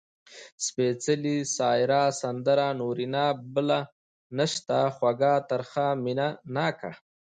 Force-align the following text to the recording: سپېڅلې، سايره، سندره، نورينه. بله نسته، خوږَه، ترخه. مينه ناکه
سپېڅلې، 0.65 1.37
سايره، 1.57 2.01
سندره، 2.21 2.67
نورينه. 2.79 3.25
بله 3.53 3.79
نسته، 4.37 4.77
خوږَه، 4.95 5.33
ترخه. 5.49 5.87
مينه 6.03 6.27
ناکه 6.55 6.91